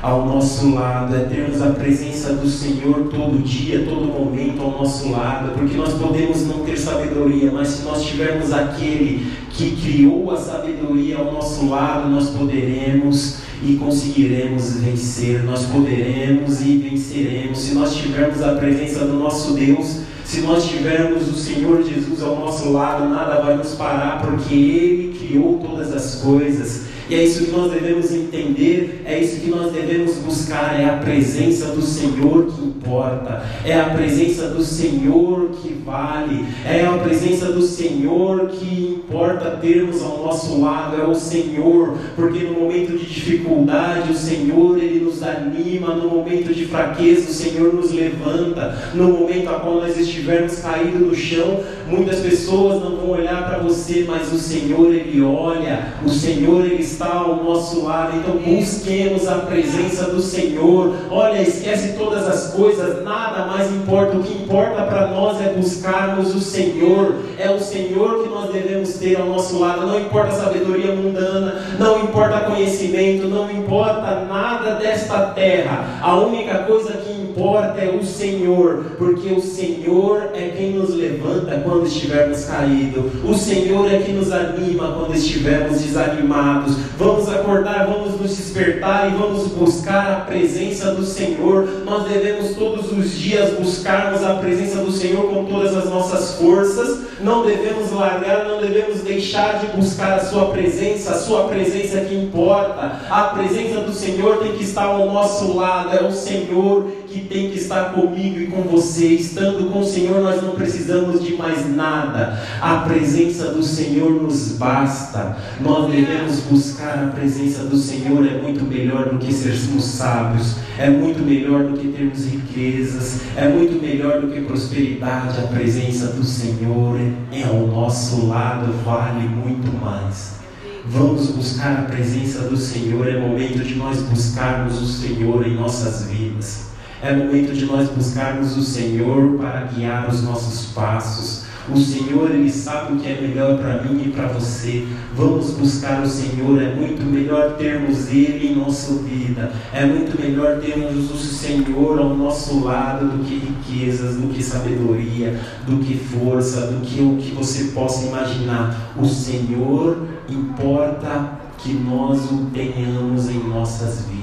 ao 0.01 0.25
nosso 0.25 0.73
lado, 0.73 1.15
é 1.15 1.19
termos 1.19 1.61
a 1.61 1.69
presença 1.69 2.33
do 2.33 2.49
Senhor 2.49 3.09
todo 3.11 3.43
dia, 3.43 3.85
todo 3.87 4.05
momento 4.05 4.61
ao 4.61 4.71
nosso 4.71 5.11
lado, 5.11 5.51
porque 5.53 5.77
nós 5.77 5.93
podemos 5.93 6.47
não 6.47 6.65
ter 6.65 6.77
sabedoria, 6.77 7.51
mas 7.51 7.67
se 7.67 7.83
nós 7.83 8.03
tivermos 8.03 8.51
aquele 8.51 9.31
que 9.51 9.75
criou 9.75 10.31
a 10.31 10.37
sabedoria 10.37 11.17
ao 11.17 11.31
nosso 11.31 11.69
lado, 11.69 12.09
nós 12.09 12.29
poderemos 12.29 13.41
e 13.63 13.75
conseguiremos 13.75 14.77
vencer, 14.77 15.43
nós 15.43 15.65
poderemos 15.65 16.61
e 16.61 16.77
venceremos. 16.77 17.59
Se 17.59 17.75
nós 17.75 17.95
tivermos 17.95 18.41
a 18.41 18.53
presença 18.55 19.05
do 19.05 19.13
nosso 19.13 19.53
Deus, 19.53 19.99
se 20.25 20.41
nós 20.41 20.67
tivermos 20.67 21.27
o 21.27 21.35
Senhor 21.35 21.83
Jesus 21.83 22.23
ao 22.23 22.39
nosso 22.39 22.71
lado, 22.71 23.07
nada 23.07 23.39
vai 23.41 23.55
nos 23.55 23.75
parar, 23.75 24.21
porque 24.21 24.55
Ele 24.55 25.15
criou 25.19 25.59
todas 25.59 25.93
as 25.93 26.15
coisas. 26.21 26.90
E 27.11 27.13
é 27.13 27.25
isso 27.25 27.43
que 27.43 27.51
nós 27.51 27.69
devemos 27.69 28.09
entender, 28.09 29.01
é 29.03 29.19
isso 29.19 29.41
que 29.41 29.49
nós 29.49 29.73
devemos 29.73 30.15
buscar, 30.19 30.79
é 30.79 30.85
a 30.85 30.93
presença 30.93 31.65
do 31.73 31.81
Senhor 31.81 32.45
que 32.45 32.63
importa, 32.63 33.43
é 33.65 33.77
a 33.77 33.89
presença 33.89 34.47
do 34.47 34.63
Senhor 34.63 35.49
que 35.61 35.73
vale, 35.85 36.45
é 36.65 36.85
a 36.85 36.93
presença 36.99 37.51
do 37.51 37.61
Senhor 37.63 38.47
que 38.47 38.95
importa 38.95 39.57
termos 39.61 40.01
ao 40.01 40.23
nosso 40.23 40.61
lado, 40.61 41.01
é 41.01 41.05
o 41.05 41.13
Senhor, 41.13 41.97
porque 42.15 42.45
no 42.45 42.61
momento 42.61 42.97
de 42.97 43.05
dificuldade 43.05 44.09
o 44.09 44.15
Senhor 44.15 44.77
ele 44.77 45.03
nos 45.03 45.21
anima, 45.21 45.93
no 45.93 46.09
momento 46.09 46.53
de 46.53 46.65
fraqueza 46.65 47.29
o 47.29 47.33
Senhor 47.33 47.73
nos 47.73 47.91
levanta, 47.91 48.91
no 48.93 49.09
momento 49.09 49.49
a 49.49 49.59
qual 49.59 49.81
nós 49.81 49.97
estivermos 49.97 50.59
caídos 50.59 51.01
no 51.01 51.13
chão, 51.13 51.59
muitas 51.89 52.21
pessoas 52.21 52.81
não 52.81 52.95
vão 52.95 53.09
olhar 53.09 53.49
para 53.49 53.57
você, 53.57 54.05
mas 54.07 54.31
o 54.31 54.37
Senhor 54.37 54.93
ele 54.93 55.21
olha, 55.21 55.93
o 56.05 56.09
Senhor 56.09 56.63
ele 56.63 56.81
está 56.81 57.00
está 57.01 57.17
ao 57.17 57.43
nosso 57.43 57.83
lado. 57.83 58.17
Então 58.17 58.35
busquemos 58.35 59.27
a 59.27 59.39
presença 59.39 60.05
do 60.05 60.21
Senhor. 60.21 60.93
Olha, 61.09 61.41
esquece 61.41 61.93
todas 61.97 62.27
as 62.27 62.53
coisas, 62.53 63.03
nada 63.03 63.45
mais 63.47 63.71
importa. 63.71 64.17
O 64.17 64.23
que 64.23 64.43
importa 64.43 64.83
para 64.83 65.07
nós 65.07 65.41
é 65.41 65.53
buscarmos 65.53 66.35
o 66.35 66.39
Senhor. 66.39 67.15
É 67.39 67.49
o 67.49 67.59
Senhor 67.59 68.23
que 68.23 68.29
nós 68.29 68.51
devemos 68.51 68.93
ter 68.93 69.19
ao 69.19 69.25
nosso 69.25 69.59
lado. 69.59 69.87
Não 69.87 69.99
importa 69.99 70.29
a 70.29 70.43
sabedoria 70.43 70.95
mundana, 70.95 71.55
não 71.79 71.90
importa 72.21 72.41
conhecimento, 72.41 73.27
não 73.27 73.49
importa 73.49 74.25
nada 74.25 74.75
desta 74.75 75.27
terra. 75.27 75.99
A 76.01 76.15
única 76.17 76.59
coisa 76.59 76.93
que 76.93 77.11
importa 77.11 77.81
é 77.81 77.89
o 77.89 78.05
Senhor, 78.05 78.95
porque 78.97 79.33
o 79.33 79.41
Senhor 79.41 80.29
é 80.35 80.49
quem 80.55 80.73
nos 80.73 80.93
levanta 80.93 81.59
quando 81.63 81.87
estivermos 81.87 82.45
caídos. 82.45 83.11
O 83.23 83.33
Senhor 83.33 83.91
é 83.91 83.99
quem 83.99 84.13
nos 84.13 84.31
anima 84.31 84.93
quando 84.97 85.15
estivermos 85.15 85.81
desanimados. 85.81 86.75
Vamos 86.97 87.27
acordar, 87.27 87.87
vamos 87.87 88.19
nos 88.19 88.37
despertar 88.37 89.09
e 89.11 89.17
vamos 89.17 89.47
buscar 89.47 90.11
a 90.11 90.15
presença 90.25 90.93
do 90.93 91.03
Senhor. 91.03 91.67
Nós 91.85 92.07
devemos 92.07 92.55
todos 92.55 92.91
os 92.91 93.11
dias 93.17 93.53
buscarmos 93.53 94.23
a 94.23 94.35
presença 94.35 94.77
do 94.77 94.91
Senhor 94.91 95.23
com 95.29 95.45
todas 95.45 95.75
as 95.75 95.89
nossas 95.89 96.35
forças. 96.35 97.11
Não 97.21 97.45
devemos 97.45 97.91
largar, 97.91 98.45
não 98.45 98.59
devemos 98.59 99.01
deixar 99.01 99.59
de 99.59 99.67
buscar 99.67 100.13
a 100.13 100.19
Sua 100.19 100.47
presença. 100.47 101.11
A 101.11 101.17
Sua 101.17 101.47
presença 101.47 101.97
é 101.97 102.05
que 102.11 102.15
importa. 102.15 102.99
A 103.09 103.23
presença 103.33 103.79
do 103.81 103.93
Senhor 103.93 104.37
tem 104.37 104.51
que 104.53 104.63
estar 104.63 104.83
ao 104.83 105.11
nosso 105.11 105.55
lado. 105.55 105.95
É 105.95 106.03
o 106.03 106.11
Senhor 106.11 106.91
que 107.07 107.21
tem 107.21 107.49
que 107.49 107.57
estar 107.57 107.93
comigo 107.93 108.39
e 108.39 108.47
com 108.47 108.63
você. 108.63 109.07
Estando 109.07 109.71
com 109.71 109.79
o 109.79 109.85
Senhor, 109.85 110.21
nós 110.21 110.43
não 110.43 110.51
precisamos 110.51 111.23
de 111.23 111.35
mais 111.35 111.73
nada. 111.73 112.37
A 112.61 112.77
presença 112.77 113.45
do 113.45 113.63
Senhor 113.63 114.11
nos 114.11 114.53
basta. 114.53 115.37
Nós 115.61 115.89
devemos 115.89 116.41
buscar 116.41 117.01
a 117.05 117.07
presença 117.07 117.63
do 117.63 117.77
Senhor. 117.77 118.25
É 118.27 118.41
muito 118.41 118.65
melhor 118.65 119.09
do 119.09 119.17
que 119.17 119.33
sermos 119.33 119.85
sábios. 119.85 120.55
É 120.77 120.89
muito 120.89 121.23
melhor 121.23 121.63
do 121.63 121.77
que 121.77 121.87
termos 121.87 122.25
riquezas. 122.25 123.21
É 123.37 123.47
muito 123.47 123.81
melhor 123.81 124.19
do 124.19 124.27
que 124.27 124.41
prosperidade. 124.41 125.39
A 125.39 125.47
presença 125.47 126.07
do 126.07 126.25
Senhor 126.25 126.99
é 127.31 127.43
ao 127.43 127.67
nosso 127.67 128.27
lado, 128.27 128.73
vale 128.83 129.27
muito 129.27 129.71
mais. 129.81 130.40
Vamos 130.85 131.27
buscar 131.27 131.79
a 131.79 131.81
presença 131.83 132.49
do 132.49 132.57
Senhor. 132.57 133.07
É 133.07 133.19
momento 133.19 133.63
de 133.63 133.75
nós 133.75 134.01
buscarmos 134.01 134.81
o 134.81 134.87
Senhor 134.87 135.45
em 135.45 135.53
nossas 135.55 136.07
vidas. 136.07 136.71
É 137.03 137.15
momento 137.15 137.53
de 137.53 137.65
nós 137.65 137.89
buscarmos 137.89 138.57
o 138.57 138.63
Senhor 138.63 139.37
para 139.37 139.65
guiar 139.65 140.09
os 140.09 140.23
nossos 140.23 140.73
passos. 140.73 141.40
O 141.69 141.77
Senhor, 141.77 142.31
Ele 142.31 142.51
sabe 142.51 142.93
o 142.93 142.97
que 142.97 143.07
é 143.07 143.21
melhor 143.21 143.57
para 143.57 143.83
mim 143.83 144.03
e 144.05 144.11
para 144.11 144.27
você. 144.27 144.87
Vamos 145.15 145.51
buscar 145.51 146.01
o 146.01 146.07
Senhor. 146.07 146.61
É 146.61 146.73
muito 146.73 147.03
melhor 147.03 147.55
termos 147.57 148.09
Ele 148.09 148.47
em 148.47 148.55
nossa 148.55 148.93
vida. 148.95 149.51
É 149.73 149.85
muito 149.85 150.19
melhor 150.19 150.59
termos 150.59 151.11
o 151.11 151.17
Senhor 151.17 151.99
ao 151.99 152.15
nosso 152.15 152.63
lado 152.63 153.05
do 153.05 153.23
que 153.23 153.35
riquezas, 153.35 154.15
do 154.15 154.27
que 154.33 154.43
sabedoria, 154.43 155.39
do 155.67 155.77
que 155.77 155.97
força, 155.97 156.67
do 156.67 156.81
que 156.81 157.01
o 157.01 157.17
que 157.17 157.31
você 157.31 157.65
possa 157.65 158.05
imaginar. 158.05 158.93
O 158.97 159.05
Senhor 159.05 160.07
importa 160.29 161.39
que 161.57 161.73
nós 161.73 162.19
o 162.31 162.47
tenhamos 162.53 163.29
em 163.29 163.39
nossas 163.47 164.05
vidas. 164.05 164.20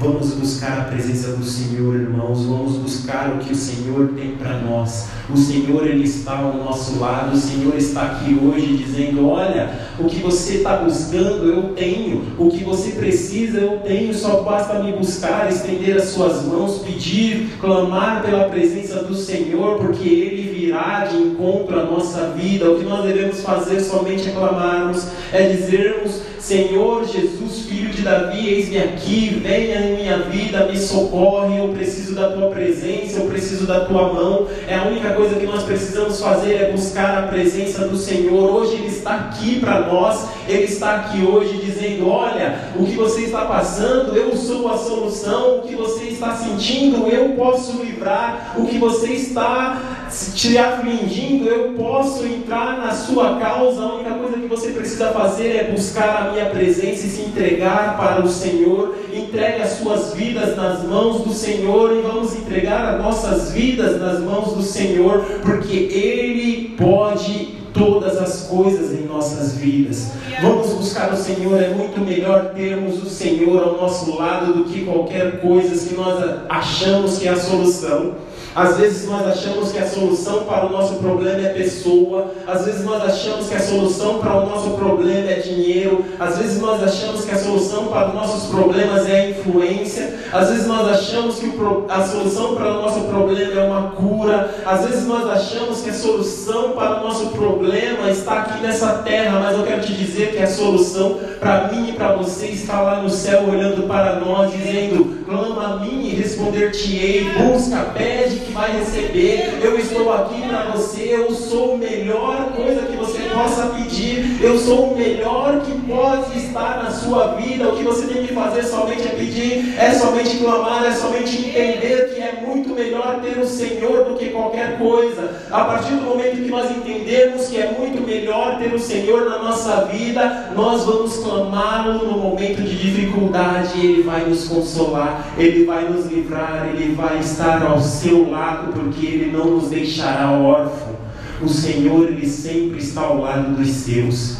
Vamos 0.00 0.32
buscar 0.32 0.78
a 0.78 0.84
presença 0.84 1.32
do 1.32 1.44
Senhor, 1.44 1.94
irmãos. 1.94 2.46
Vamos 2.46 2.78
buscar 2.78 3.34
o 3.34 3.38
que 3.38 3.52
o 3.52 3.54
Senhor 3.54 4.14
tem 4.16 4.34
para 4.34 4.58
nós. 4.60 5.08
O 5.28 5.36
Senhor 5.36 5.86
ele 5.86 6.04
está 6.04 6.38
ao 6.38 6.54
nosso 6.54 6.98
lado. 6.98 7.34
O 7.34 7.38
Senhor 7.38 7.76
está 7.76 8.04
aqui 8.04 8.34
hoje 8.42 8.78
dizendo: 8.78 9.28
Olha, 9.28 9.78
o 9.98 10.06
que 10.06 10.16
você 10.20 10.54
está 10.54 10.78
buscando 10.78 11.44
eu 11.46 11.74
tenho. 11.74 12.22
O 12.38 12.48
que 12.48 12.64
você 12.64 12.92
precisa 12.92 13.58
eu 13.58 13.80
tenho. 13.80 14.14
Só 14.14 14.42
basta 14.42 14.82
me 14.82 14.90
buscar, 14.92 15.50
estender 15.50 15.98
as 15.98 16.04
suas 16.04 16.46
mãos, 16.46 16.78
pedir, 16.78 17.58
clamar 17.60 18.22
pela 18.22 18.48
presença 18.48 19.02
do 19.02 19.14
Senhor, 19.14 19.80
porque 19.80 20.08
Ele 20.08 20.49
virá 20.60 21.06
de 21.06 21.16
encontro 21.16 21.78
à 21.78 21.84
nossa 21.84 22.28
vida. 22.36 22.70
O 22.70 22.78
que 22.78 22.84
nós 22.84 23.04
devemos 23.04 23.40
fazer 23.42 23.80
somente 23.80 24.28
é 24.28 24.32
clamarmos, 24.32 25.06
é 25.32 25.48
dizermos 25.48 26.20
Senhor 26.40 27.04
Jesus, 27.04 27.66
filho 27.66 27.90
de 27.90 28.00
Davi, 28.02 28.48
eis-me 28.48 28.78
aqui, 28.78 29.40
venha 29.42 29.78
em 29.82 29.96
minha 29.96 30.18
vida, 30.18 30.66
me 30.66 30.76
socorre, 30.76 31.58
eu 31.58 31.68
preciso 31.68 32.14
da 32.14 32.30
tua 32.30 32.48
presença, 32.48 33.20
eu 33.20 33.26
preciso 33.26 33.66
da 33.66 33.84
tua 33.84 34.12
mão. 34.12 34.48
É 34.66 34.74
a 34.74 34.84
única 34.84 35.12
coisa 35.12 35.34
que 35.34 35.44
nós 35.44 35.62
precisamos 35.62 36.18
fazer 36.18 36.54
é 36.54 36.72
buscar 36.72 37.18
a 37.18 37.26
presença 37.26 37.86
do 37.86 37.96
Senhor. 37.96 38.52
Hoje 38.52 38.74
Ele 38.76 38.88
está 38.88 39.14
aqui 39.16 39.60
para 39.60 39.80
nós, 39.80 40.28
Ele 40.48 40.64
está 40.64 40.96
aqui 40.96 41.22
hoje 41.22 41.58
dizendo: 41.58 42.08
Olha, 42.08 42.72
o 42.74 42.86
que 42.86 42.96
você 42.96 43.26
está 43.26 43.44
passando, 43.44 44.16
eu 44.16 44.34
sou 44.34 44.72
a 44.72 44.78
solução, 44.78 45.58
o 45.58 45.62
que 45.62 45.76
você 45.76 46.04
está 46.04 46.34
sentindo, 46.34 47.06
eu 47.06 47.34
posso 47.34 47.82
livrar, 47.82 48.54
o 48.56 48.66
que 48.66 48.78
você 48.78 49.12
está 49.12 49.99
te 50.34 50.58
afligindo, 50.58 51.48
eu 51.48 51.74
posso 51.74 52.24
entrar 52.26 52.78
na 52.78 52.92
sua 52.92 53.38
causa. 53.38 53.82
A 53.82 53.94
única 53.94 54.14
coisa 54.14 54.38
que 54.38 54.46
você 54.46 54.70
precisa 54.70 55.12
fazer 55.12 55.56
é 55.56 55.70
buscar 55.70 56.26
a 56.26 56.32
minha 56.32 56.46
presença 56.46 57.06
e 57.06 57.10
se 57.10 57.22
entregar 57.22 57.96
para 57.96 58.24
o 58.24 58.28
Senhor. 58.28 58.96
Entregue 59.12 59.62
as 59.62 59.70
suas 59.72 60.14
vidas 60.14 60.56
nas 60.56 60.82
mãos 60.82 61.22
do 61.22 61.32
Senhor 61.32 61.96
e 61.96 62.00
vamos 62.00 62.34
entregar 62.34 62.94
as 62.94 63.00
nossas 63.00 63.52
vidas 63.52 64.00
nas 64.00 64.20
mãos 64.20 64.54
do 64.54 64.62
Senhor, 64.62 65.20
porque 65.44 65.76
Ele 65.76 66.74
pode 66.76 67.60
todas 67.72 68.18
as 68.18 68.48
coisas 68.48 68.92
em 68.92 69.04
nossas 69.04 69.54
vidas. 69.54 70.10
Vamos 70.42 70.70
buscar 70.70 71.12
o 71.12 71.16
Senhor, 71.16 71.62
é 71.62 71.68
muito 71.68 72.00
melhor 72.00 72.52
termos 72.54 73.02
o 73.02 73.08
Senhor 73.08 73.62
ao 73.62 73.76
nosso 73.76 74.16
lado 74.16 74.52
do 74.52 74.64
que 74.64 74.84
qualquer 74.84 75.40
coisa 75.40 75.88
que 75.88 75.94
nós 75.94 76.40
achamos 76.48 77.18
que 77.18 77.28
é 77.28 77.30
a 77.30 77.36
solução. 77.36 78.14
Às 78.54 78.78
vezes 78.78 79.08
nós 79.08 79.26
achamos 79.28 79.70
que 79.70 79.78
a 79.78 79.86
solução 79.86 80.44
para 80.44 80.66
o 80.66 80.70
nosso 80.70 80.94
problema 80.94 81.40
é 81.40 81.50
pessoa, 81.50 82.32
às 82.46 82.64
vezes 82.64 82.84
nós 82.84 83.02
achamos 83.04 83.48
que 83.48 83.54
a 83.54 83.60
solução 83.60 84.18
para 84.18 84.36
o 84.38 84.48
nosso 84.48 84.70
problema 84.70 85.30
é 85.30 85.38
dinheiro, 85.38 86.04
às 86.18 86.36
vezes 86.36 86.60
nós 86.60 86.82
achamos 86.82 87.24
que 87.24 87.30
a 87.30 87.38
solução 87.38 87.86
para 87.86 88.08
os 88.08 88.14
nossos 88.14 88.50
problemas 88.50 89.08
é 89.08 89.20
a 89.20 89.30
influência, 89.30 90.18
às 90.32 90.48
vezes 90.48 90.66
nós 90.66 90.88
achamos 90.88 91.38
que 91.38 91.46
a 91.88 92.02
solução 92.02 92.56
para 92.56 92.72
o 92.72 92.82
nosso 92.82 93.00
problema 93.02 93.60
é 93.60 93.64
uma 93.64 93.90
cura, 93.92 94.52
às 94.66 94.84
vezes 94.84 95.06
nós 95.06 95.30
achamos 95.30 95.82
que 95.82 95.90
a 95.90 95.94
solução 95.94 96.72
para 96.72 97.00
o 97.00 97.04
nosso 97.04 97.26
problema 97.28 98.10
está 98.10 98.40
aqui 98.40 98.62
nessa 98.62 98.94
terra, 99.04 99.38
mas 99.38 99.56
eu 99.56 99.64
quero 99.64 99.82
te 99.82 99.92
dizer 99.92 100.32
que 100.32 100.38
a 100.42 100.46
solução 100.48 101.20
para 101.38 101.68
mim 101.68 101.90
e 101.90 101.92
para 101.92 102.14
você 102.14 102.46
está 102.46 102.80
lá 102.80 103.00
no 103.00 103.08
céu 103.08 103.44
olhando 103.48 103.86
para 103.86 104.16
nós, 104.16 104.52
dizendo: 104.52 105.24
clama 105.24 105.74
a 105.74 105.76
mim 105.78 106.06
e 106.06 106.14
responder-te-ei, 106.16 107.30
busca, 107.30 107.78
pede 107.96 108.39
que 108.40 108.52
vai 108.52 108.78
receber. 108.78 109.58
Eu 109.62 109.78
estou 109.78 110.12
aqui 110.12 110.42
para 110.48 110.70
você. 110.72 111.14
Eu 111.14 111.32
sou 111.32 111.74
a 111.74 111.78
melhor 111.78 112.52
coisa 112.52 112.82
que 112.82 112.96
você 112.96 113.22
possa 113.32 113.66
pedir. 113.66 114.42
Eu 114.42 114.58
sou 114.58 114.92
o 114.92 114.96
melhor 114.96 115.60
que 115.60 115.72
pode 115.82 116.38
estar 116.38 116.82
na 116.82 116.90
sua 116.90 117.34
vida. 117.34 117.68
O 117.68 117.76
que 117.76 117.84
você 117.84 118.06
tem 118.06 118.26
que 118.26 118.34
fazer 118.34 118.64
somente 118.64 119.06
é 119.06 119.10
pedir, 119.10 119.74
é 119.78 119.92
somente 119.94 120.38
clamar, 120.38 120.84
é 120.84 120.92
somente 120.92 121.38
entender 121.48 121.99
é 122.30 122.46
muito 122.46 122.74
melhor 122.74 123.20
ter 123.20 123.38
o 123.38 123.46
Senhor 123.46 124.04
do 124.04 124.16
que 124.16 124.26
qualquer 124.26 124.78
coisa. 124.78 125.42
A 125.50 125.64
partir 125.64 125.94
do 125.94 126.02
momento 126.02 126.36
que 126.36 126.48
nós 126.48 126.70
entendemos 126.70 127.48
que 127.48 127.56
é 127.56 127.72
muito 127.72 128.06
melhor 128.06 128.58
ter 128.58 128.72
o 128.72 128.78
Senhor 128.78 129.28
na 129.28 129.38
nossa 129.38 129.84
vida, 129.86 130.52
nós 130.54 130.84
vamos 130.84 131.18
clamá-lo 131.18 132.06
no 132.06 132.18
momento 132.18 132.62
de 132.62 132.76
dificuldade. 132.76 133.84
Ele 133.84 134.02
vai 134.02 134.24
nos 134.24 134.46
consolar, 134.46 135.34
ele 135.36 135.64
vai 135.64 135.88
nos 135.88 136.06
livrar, 136.06 136.68
ele 136.72 136.94
vai 136.94 137.18
estar 137.18 137.62
ao 137.62 137.80
seu 137.80 138.30
lado, 138.30 138.72
porque 138.72 139.06
Ele 139.06 139.32
não 139.32 139.46
nos 139.46 139.68
deixará 139.68 140.30
órfão. 140.30 140.94
O 141.42 141.48
Senhor, 141.48 142.08
Ele 142.08 142.26
sempre 142.26 142.78
está 142.78 143.02
ao 143.02 143.20
lado 143.20 143.56
dos 143.56 143.68
seus. 143.68 144.38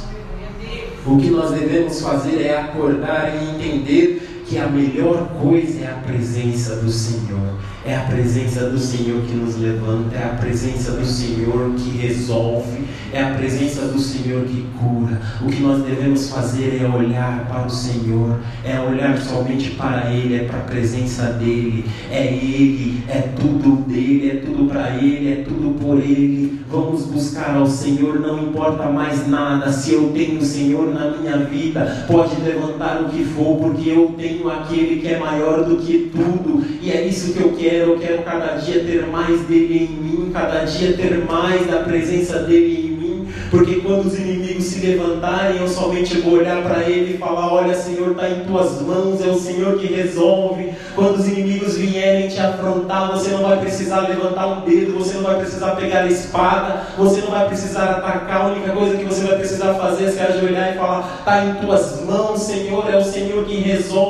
O 1.07 1.17
que 1.17 1.31
nós 1.31 1.51
devemos 1.51 2.01
fazer 2.01 2.43
é 2.43 2.59
acordar 2.59 3.33
e 3.35 3.55
entender 3.55 4.45
que 4.51 4.59
a 4.59 4.67
melhor 4.67 5.29
coisa 5.41 5.85
é 5.85 5.87
a 5.87 5.95
presença 6.05 6.77
do 6.77 6.91
Senhor. 6.91 7.55
É 7.83 7.97
a 7.97 8.01
presença 8.01 8.69
do 8.69 8.79
Senhor 8.79 9.23
que 9.23 9.33
nos 9.33 9.57
levanta, 9.57 10.15
é 10.15 10.25
a 10.25 10.37
presença 10.39 10.93
do 10.93 11.07
Senhor 11.07 11.73
que 11.79 11.97
resolve, 11.97 12.85
é 13.11 13.23
a 13.23 13.31
presença 13.31 13.87
do 13.87 13.99
Senhor 13.99 14.45
que 14.45 14.67
cura. 14.79 15.19
O 15.41 15.47
que 15.47 15.63
nós 15.63 15.83
devemos 15.83 16.29
fazer 16.29 16.79
é 16.83 16.87
olhar 16.87 17.47
para 17.49 17.67
o 17.67 17.71
Senhor, 17.71 18.39
é 18.63 18.79
olhar 18.79 19.19
somente 19.19 19.71
para 19.71 20.13
Ele, 20.13 20.35
é 20.35 20.45
para 20.45 20.59
a 20.59 20.65
presença 20.65 21.23
dEle. 21.33 21.87
É 22.11 22.27
Ele, 22.27 23.03
é 23.09 23.21
tudo 23.41 23.83
dEle, 23.89 24.31
é 24.31 24.35
tudo 24.45 24.69
para 24.69 24.91
Ele, 24.97 25.33
é 25.33 25.37
tudo 25.37 25.79
por 25.81 25.97
Ele. 25.99 26.61
Vamos 26.71 27.07
buscar 27.07 27.57
ao 27.57 27.67
Senhor, 27.67 28.21
não 28.21 28.45
importa 28.45 28.91
mais 28.91 29.27
nada. 29.27 29.73
Se 29.73 29.95
eu 29.95 30.13
tenho 30.13 30.39
o 30.39 30.45
Senhor 30.45 30.93
na 30.93 31.17
minha 31.17 31.39
vida, 31.39 32.05
pode 32.07 32.39
levantar 32.43 33.01
o 33.01 33.09
que 33.09 33.25
for, 33.25 33.57
porque 33.57 33.89
eu 33.89 34.15
tenho 34.19 34.49
aquele 34.51 35.01
que 35.01 35.09
é 35.09 35.19
maior 35.19 35.65
do 35.65 35.79
que 35.79 36.11
tudo, 36.15 36.63
e 36.81 36.91
é 36.91 37.07
isso 37.07 37.33
que 37.33 37.41
eu 37.41 37.53
quero 37.53 37.70
quero, 37.71 37.93
eu 37.93 37.99
quero 37.99 38.23
cada 38.23 38.57
dia 38.57 38.85
ter 38.85 39.07
mais 39.07 39.41
dele 39.43 39.89
em 39.89 39.95
mim, 39.95 40.31
cada 40.33 40.65
dia 40.65 40.97
ter 40.97 41.25
mais 41.25 41.67
da 41.67 41.79
presença 41.79 42.41
dele 42.41 42.89
em 42.89 42.91
mim, 42.91 43.29
porque 43.51 43.77
quando 43.77 44.07
os 44.07 44.19
inimigos 44.19 44.65
se 44.65 44.85
levantarem, 44.85 45.61
eu 45.61 45.69
somente 45.69 46.19
vou 46.19 46.35
olhar 46.35 46.63
para 46.63 46.83
ele 46.89 47.15
e 47.15 47.19
falar: 47.19 47.53
Olha, 47.53 47.75
Senhor, 47.75 48.11
está 48.13 48.29
em 48.29 48.45
tuas 48.45 48.81
mãos, 48.83 49.25
é 49.25 49.29
o 49.29 49.39
Senhor 49.39 49.79
que 49.79 49.87
resolve. 49.87 50.73
Quando 50.95 51.17
os 51.19 51.29
inimigos 51.29 51.77
vierem 51.77 52.29
te 52.29 52.39
afrontar, 52.39 53.13
você 53.13 53.31
não 53.31 53.43
vai 53.43 53.61
precisar 53.61 54.01
levantar 54.01 54.47
um 54.47 54.61
dedo, 54.63 54.99
você 54.99 55.15
não 55.15 55.23
vai 55.23 55.37
precisar 55.37 55.71
pegar 55.73 56.01
a 56.01 56.07
espada, 56.07 56.83
você 56.99 57.21
não 57.21 57.31
vai 57.31 57.47
precisar 57.47 57.85
atacar. 57.85 58.43
A 58.43 58.47
única 58.49 58.73
coisa 58.73 58.97
que 58.97 59.05
você 59.05 59.25
vai 59.25 59.39
precisar 59.39 59.75
fazer 59.75 60.05
é 60.05 60.11
se 60.11 60.21
ajoelhar 60.21 60.75
e 60.75 60.79
falar: 60.79 61.17
Está 61.21 61.45
em 61.45 61.55
tuas 61.55 62.01
mãos, 62.05 62.43
Senhor, 62.43 62.93
é 62.93 62.97
o 62.97 63.05
Senhor 63.05 63.45
que 63.45 63.57
resolve. 63.57 64.10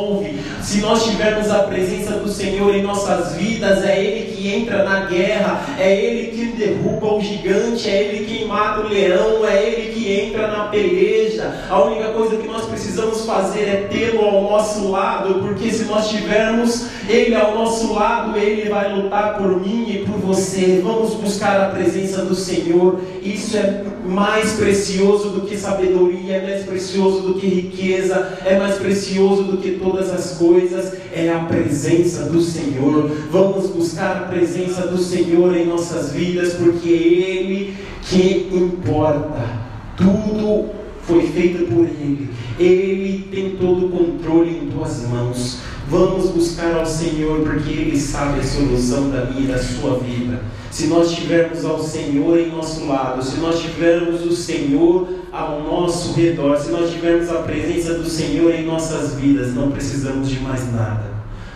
Se 0.62 0.80
nós 0.80 1.04
tivermos 1.04 1.50
a 1.50 1.60
presença 1.60 2.12
do 2.12 2.28
Senhor 2.28 2.74
em 2.74 2.82
nossas 2.82 3.36
vidas, 3.36 3.84
é 3.84 4.02
Ele 4.02 4.32
que 4.32 4.48
entra 4.48 4.84
na 4.84 5.06
guerra, 5.06 5.64
é 5.78 5.94
Ele 5.94 6.30
que 6.30 6.46
derruba 6.56 7.14
o 7.14 7.20
gigante, 7.20 7.88
é 7.88 8.02
Ele 8.02 8.24
quem 8.26 8.46
mata 8.46 8.80
o 8.80 8.88
leão, 8.88 9.46
é 9.46 9.62
Ele 9.62 9.92
que 9.92 10.12
entra 10.12 10.48
na 10.48 10.64
peleja. 10.64 11.52
A 11.68 11.82
única 11.82 12.08
coisa 12.08 12.36
que 12.36 12.48
nós 12.48 12.66
precisamos 12.66 13.24
fazer 13.24 13.62
é 13.62 13.88
tê-lo 13.90 14.24
ao 14.24 14.42
nosso 14.42 14.90
lado, 14.90 15.40
porque 15.40 15.70
se 15.70 15.84
nós 15.84 16.08
tivermos 16.08 16.86
Ele 17.08 17.34
ao 17.34 17.54
nosso 17.54 17.92
lado, 17.92 18.38
Ele 18.38 18.68
vai 18.68 18.94
lutar 18.94 19.36
por 19.38 19.60
mim 19.60 19.86
e 19.88 19.98
por 20.04 20.18
você. 20.18 20.80
Vamos 20.82 21.14
buscar 21.14 21.60
a 21.60 21.68
presença 21.70 22.24
do 22.24 22.34
Senhor. 22.34 23.00
Isso 23.22 23.56
é 23.56 23.84
mais 24.04 24.52
precioso 24.54 25.30
do 25.30 25.42
que 25.42 25.56
sabedoria, 25.56 26.36
é 26.36 26.42
mais 26.42 26.64
precioso 26.64 27.20
do 27.20 27.34
que 27.34 27.46
riqueza, 27.46 28.38
é 28.44 28.58
mais 28.58 28.76
precioso 28.76 29.44
do 29.44 29.58
que 29.58 29.72
todas 30.00 30.10
as 30.10 30.38
coisas. 30.38 30.94
É 31.12 31.30
a 31.30 31.40
presença 31.40 32.24
do 32.24 32.40
Senhor. 32.40 33.10
Vamos 33.30 33.70
buscar 33.70 34.16
a 34.16 34.20
presença 34.28 34.86
do 34.86 34.98
Senhor 34.98 35.54
em 35.54 35.66
nossas 35.66 36.12
vidas, 36.12 36.54
porque 36.54 36.88
é 36.88 36.92
Ele 36.92 37.76
que 38.02 38.48
importa. 38.52 39.60
Tudo 39.96 40.70
foi 41.02 41.26
feito 41.28 41.66
por 41.66 41.84
Ele. 41.84 42.30
Ele 42.58 43.26
tem 43.30 43.56
todo 43.56 43.86
o 43.86 43.90
controle 43.90 44.58
em 44.62 44.70
tuas 44.70 45.06
mãos. 45.08 45.58
Vamos 45.90 46.30
buscar 46.30 46.76
ao 46.76 46.86
Senhor, 46.86 47.40
porque 47.40 47.68
Ele 47.68 48.00
sabe 48.00 48.38
a 48.38 48.44
solução 48.44 49.10
da 49.10 49.24
minha 49.24 49.42
e 49.42 49.52
da 49.52 49.58
sua 49.58 49.98
vida. 49.98 50.40
Se 50.70 50.86
nós 50.86 51.10
tivermos 51.10 51.64
ao 51.64 51.82
Senhor 51.82 52.38
em 52.38 52.48
nosso 52.48 52.86
lado, 52.86 53.20
se 53.24 53.38
nós 53.38 53.60
tivermos 53.60 54.24
o 54.24 54.30
Senhor 54.30 55.08
ao 55.32 55.60
nosso 55.64 56.12
redor, 56.12 56.56
se 56.56 56.70
nós 56.70 56.92
tivermos 56.92 57.28
a 57.28 57.42
presença 57.42 57.94
do 57.94 58.08
Senhor 58.08 58.54
em 58.54 58.64
nossas 58.64 59.16
vidas, 59.16 59.52
não 59.52 59.72
precisamos 59.72 60.28
de 60.28 60.38
mais 60.38 60.72
nada. 60.72 61.10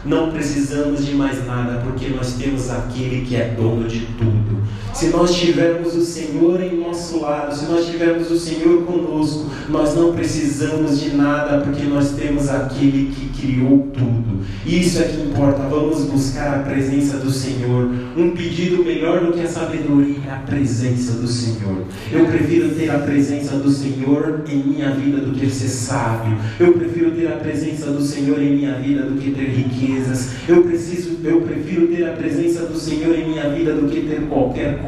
Não 0.04 0.32
precisamos 0.32 1.06
de 1.06 1.14
mais 1.14 1.46
nada, 1.46 1.80
porque 1.84 2.08
nós 2.08 2.32
temos 2.32 2.68
aquele 2.72 3.24
que 3.24 3.36
é 3.36 3.54
dono 3.56 3.86
de 3.86 4.00
tudo. 4.18 4.53
Se 4.94 5.08
nós 5.08 5.34
tivermos 5.34 5.96
o 5.96 6.02
Senhor 6.02 6.62
em 6.62 6.78
nosso 6.78 7.20
lado, 7.20 7.52
se 7.52 7.64
nós 7.66 7.84
tivermos 7.86 8.30
o 8.30 8.38
Senhor 8.38 8.84
conosco, 8.84 9.50
nós 9.68 9.96
não 9.96 10.12
precisamos 10.12 11.00
de 11.00 11.10
nada, 11.16 11.62
porque 11.62 11.82
nós 11.82 12.12
temos 12.12 12.48
aquele 12.48 13.12
que 13.12 13.40
criou 13.40 13.88
tudo. 13.92 14.44
Isso 14.64 15.00
é 15.00 15.02
que 15.02 15.20
importa. 15.20 15.64
Vamos 15.64 16.04
buscar 16.04 16.60
a 16.60 16.62
presença 16.62 17.18
do 17.18 17.30
Senhor. 17.30 17.90
Um 18.16 18.30
pedido 18.30 18.84
melhor 18.84 19.24
do 19.24 19.32
que 19.32 19.40
a 19.40 19.48
sabedoria 19.48 20.16
é 20.28 20.30
a 20.30 20.36
presença 20.36 21.14
do 21.14 21.26
Senhor. 21.26 21.84
Eu 22.12 22.26
prefiro 22.26 22.70
ter 22.70 22.90
a 22.90 22.98
presença 22.98 23.56
do 23.56 23.70
Senhor 23.70 24.44
em 24.48 24.62
minha 24.62 24.90
vida 24.92 25.18
do 25.18 25.32
que 25.32 25.50
ser 25.50 25.68
sábio. 25.68 26.38
Eu 26.60 26.72
prefiro 26.74 27.10
ter 27.10 27.26
a 27.26 27.36
presença 27.36 27.90
do 27.90 28.02
Senhor 28.02 28.40
em 28.40 28.56
minha 28.56 28.74
vida 28.74 29.02
do 29.02 29.20
que 29.20 29.32
ter 29.32 29.48
riquezas. 29.48 30.30
Eu 30.48 30.62
preciso, 30.62 31.18
eu 31.24 31.40
prefiro 31.40 31.88
ter 31.88 32.08
a 32.08 32.12
presença 32.12 32.66
do 32.66 32.78
Senhor 32.78 33.18
em 33.18 33.30
minha 33.30 33.48
vida 33.50 33.74
do 33.74 33.88
que 33.88 34.02
ter 34.02 34.22
qualquer 34.28 34.78
coisa, 34.78 34.83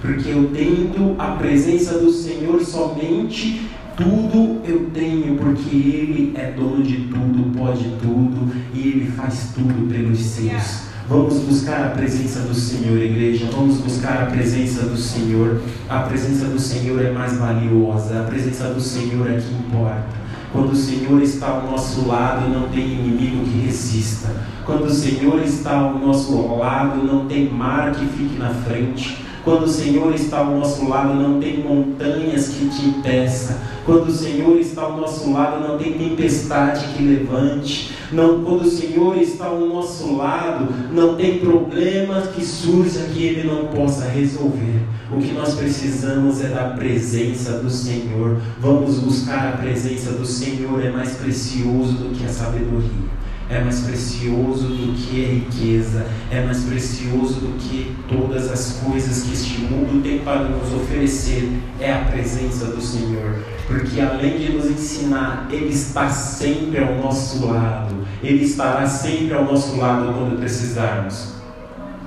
porque 0.00 0.30
eu 0.30 0.50
tendo 0.52 1.14
a 1.18 1.32
presença 1.32 1.98
do 1.98 2.10
Senhor 2.10 2.60
somente 2.62 3.68
tudo 3.96 4.60
eu 4.64 4.90
tenho, 4.92 5.36
porque 5.36 5.76
Ele 5.76 6.32
é 6.34 6.50
dono 6.52 6.82
de 6.82 7.08
tudo, 7.08 7.56
pode 7.56 7.84
tudo 8.00 8.50
e 8.74 8.88
Ele 8.88 9.12
faz 9.12 9.50
tudo 9.54 9.88
pelos 9.88 10.18
seus. 10.18 10.92
Vamos 11.08 11.40
buscar 11.40 11.86
a 11.86 11.90
presença 11.90 12.40
do 12.40 12.54
Senhor, 12.54 12.98
igreja. 12.98 13.46
Vamos 13.52 13.78
buscar 13.78 14.22
a 14.22 14.26
presença 14.26 14.86
do 14.86 14.96
Senhor. 14.96 15.60
A 15.88 16.00
presença 16.00 16.46
do 16.46 16.58
Senhor 16.58 17.04
é 17.04 17.10
mais 17.10 17.36
valiosa. 17.36 18.20
A 18.20 18.24
presença 18.24 18.68
do 18.68 18.80
Senhor 18.80 19.30
é 19.30 19.34
que 19.34 19.52
importa. 19.52 20.22
Quando 20.52 20.72
o 20.72 20.76
Senhor 20.76 21.22
está 21.22 21.48
ao 21.48 21.70
nosso 21.70 22.06
lado, 22.06 22.48
não 22.48 22.68
tem 22.68 22.84
inimigo 22.84 23.44
que 23.44 23.66
resista. 23.66 24.28
Quando 24.64 24.84
o 24.84 24.90
Senhor 24.90 25.42
está 25.42 25.72
ao 25.72 25.98
nosso 25.98 26.56
lado, 26.56 27.02
não 27.04 27.26
tem 27.26 27.50
mar 27.50 27.92
que 27.92 28.06
fique 28.06 28.38
na 28.38 28.50
frente. 28.50 29.21
Quando 29.44 29.64
o 29.64 29.68
Senhor 29.68 30.14
está 30.14 30.38
ao 30.38 30.56
nosso 30.56 30.88
lado, 30.88 31.14
não 31.14 31.40
tem 31.40 31.58
montanhas 31.58 32.48
que 32.48 32.68
te 32.68 32.86
impeça. 32.86 33.60
Quando 33.84 34.06
o 34.06 34.12
Senhor 34.12 34.56
está 34.58 34.82
ao 34.82 34.96
nosso 34.96 35.32
lado, 35.32 35.66
não 35.66 35.76
tem 35.76 35.94
tempestade 35.94 36.86
que 36.94 37.02
levante. 37.02 37.92
Não, 38.12 38.44
quando 38.44 38.62
o 38.62 38.70
Senhor 38.70 39.18
está 39.18 39.46
ao 39.46 39.58
nosso 39.58 40.16
lado, 40.16 40.68
não 40.92 41.16
tem 41.16 41.38
problemas 41.38 42.28
que 42.28 42.44
surja 42.44 43.00
que 43.12 43.24
Ele 43.24 43.48
não 43.48 43.66
possa 43.66 44.04
resolver. 44.04 44.80
O 45.10 45.18
que 45.18 45.32
nós 45.32 45.54
precisamos 45.54 46.40
é 46.40 46.48
da 46.48 46.70
presença 46.70 47.58
do 47.58 47.68
Senhor. 47.68 48.38
Vamos 48.60 49.00
buscar 49.00 49.48
a 49.48 49.56
presença 49.56 50.12
do 50.12 50.24
Senhor, 50.24 50.84
é 50.84 50.90
mais 50.90 51.16
precioso 51.16 51.94
do 51.94 52.16
que 52.16 52.24
a 52.24 52.28
sabedoria 52.28 53.21
é 53.50 53.60
mais 53.60 53.80
precioso 53.80 54.68
do 54.68 54.94
que 54.94 55.24
a 55.24 55.28
riqueza, 55.28 56.06
é 56.30 56.44
mais 56.44 56.64
precioso 56.64 57.34
do 57.34 57.58
que 57.58 57.94
todas 58.08 58.50
as 58.50 58.80
coisas 58.84 59.24
que 59.24 59.32
este 59.32 59.60
mundo 59.60 60.02
tem 60.02 60.20
para 60.20 60.44
nos 60.44 60.72
oferecer, 60.72 61.50
é 61.78 61.92
a 61.92 62.04
presença 62.04 62.66
do 62.66 62.80
Senhor. 62.80 63.36
Porque 63.66 64.00
além 64.00 64.38
de 64.38 64.52
nos 64.52 64.66
ensinar, 64.66 65.48
Ele 65.50 65.72
está 65.72 66.08
sempre 66.08 66.82
ao 66.82 66.96
nosso 66.96 67.46
lado, 67.46 67.94
Ele 68.22 68.44
estará 68.44 68.86
sempre 68.86 69.34
ao 69.34 69.44
nosso 69.44 69.76
lado 69.76 70.12
quando 70.14 70.38
precisarmos. 70.38 71.32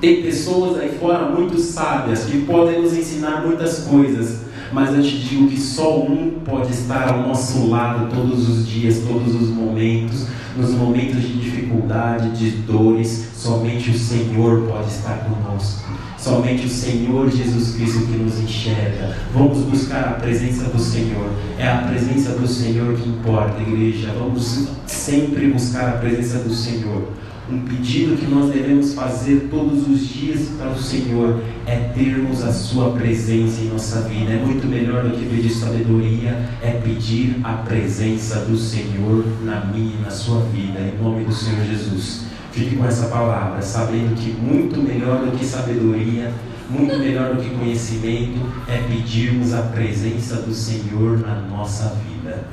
Tem 0.01 0.21
pessoas 0.21 0.79
aí 0.79 0.97
fora 0.99 1.29
muito 1.29 1.57
sábias 1.57 2.25
que 2.25 2.41
podem 2.41 2.81
nos 2.81 2.93
ensinar 2.93 3.45
muitas 3.45 3.79
coisas, 3.79 4.41
mas 4.71 4.93
eu 4.93 5.01
te 5.01 5.19
digo 5.19 5.47
que 5.47 5.59
só 5.59 5.99
um 6.01 6.39
pode 6.43 6.71
estar 6.71 7.13
ao 7.13 7.21
nosso 7.27 7.69
lado 7.69 8.13
todos 8.13 8.49
os 8.49 8.67
dias, 8.67 8.99
todos 9.07 9.33
os 9.33 9.49
momentos, 9.49 10.27
nos 10.55 10.71
momentos 10.71 11.21
de 11.21 11.39
dificuldade, 11.39 12.29
de 12.31 12.51
dores, 12.61 13.29
somente 13.35 13.91
o 13.91 13.97
Senhor 13.97 14.67
pode 14.67 14.87
estar 14.87 15.25
conosco. 15.25 15.85
Somente 16.17 16.65
o 16.65 16.69
Senhor 16.69 17.29
Jesus 17.29 17.75
Cristo 17.75 18.07
que 18.07 18.17
nos 18.17 18.39
enxerga. 18.39 19.15
Vamos 19.33 19.59
buscar 19.59 20.05
a 20.05 20.13
presença 20.13 20.63
do 20.63 20.79
Senhor. 20.79 21.29
É 21.59 21.67
a 21.67 21.79
presença 21.79 22.31
do 22.31 22.47
Senhor 22.47 22.95
que 22.95 23.07
importa, 23.07 23.61
igreja. 23.61 24.11
Vamos 24.17 24.67
sempre 24.87 25.51
buscar 25.51 25.89
a 25.89 25.97
presença 25.97 26.39
do 26.39 26.53
Senhor. 26.53 27.09
Um 27.47 27.59
pedido 27.59 28.17
que 28.17 28.25
nós 28.25 28.51
devemos 28.51 28.95
fazer 28.95 29.49
todos 29.51 29.87
os 29.87 30.07
dias 30.07 30.49
para 30.57 30.71
o 30.71 30.81
Senhor 30.81 31.43
é 31.67 31.75
termos 31.93 32.43
a 32.43 32.51
Sua 32.51 32.89
presença 32.93 33.61
em 33.61 33.69
nossa 33.69 34.01
vida. 34.01 34.31
É 34.31 34.43
muito 34.43 34.65
melhor 34.67 35.03
do 35.03 35.15
que 35.15 35.25
pedir 35.25 35.51
sabedoria, 35.51 36.49
é 36.63 36.71
pedir 36.83 37.39
a 37.43 37.53
presença 37.53 38.39
do 38.45 38.57
Senhor 38.57 39.23
na 39.43 39.63
minha 39.65 39.93
e 39.93 40.01
na 40.01 40.09
sua 40.09 40.41
vida, 40.45 40.79
em 40.79 40.99
nome 40.99 41.23
do 41.23 41.31
Senhor 41.31 41.63
Jesus. 41.65 42.25
Fique 42.51 42.77
com 42.77 42.85
essa 42.85 43.09
palavra, 43.09 43.61
sabendo 43.61 44.15
que 44.15 44.31
muito 44.31 44.81
melhor 44.81 45.23
do 45.23 45.37
que 45.37 45.45
sabedoria, 45.45 46.33
muito 46.67 46.97
melhor 46.97 47.35
do 47.35 47.43
que 47.43 47.49
conhecimento, 47.51 48.39
é 48.67 48.77
pedirmos 48.87 49.53
a 49.53 49.61
presença 49.61 50.37
do 50.37 50.53
Senhor 50.53 51.19
na 51.19 51.41
nossa 51.41 51.95
vida. 52.07 52.43